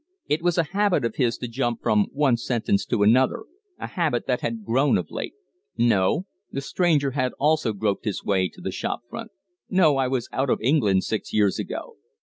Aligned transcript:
It 0.25 0.41
was 0.41 0.57
a 0.57 0.63
habit 0.73 1.05
of 1.05 1.17
his 1.17 1.37
to 1.37 1.47
jump 1.47 1.83
from 1.83 2.07
one 2.11 2.35
sentence 2.35 2.87
to 2.87 3.03
another, 3.03 3.43
a 3.77 3.85
habit 3.85 4.25
that 4.25 4.41
had 4.41 4.65
grown 4.65 4.97
of 4.97 5.11
late. 5.11 5.35
"No." 5.77 6.25
The 6.51 6.61
stranger 6.61 7.11
had 7.11 7.33
also 7.37 7.71
groped 7.71 8.05
his 8.05 8.23
way 8.23 8.49
to 8.49 8.61
the 8.61 8.71
shopfront. 8.71 9.29
"No, 9.69 9.97
I 9.97 10.07
was 10.07 10.27
out 10.33 10.49
of 10.49 10.59
England 10.59 11.03
six 11.03 11.33
years 11.33 11.59
ago." 11.59 11.97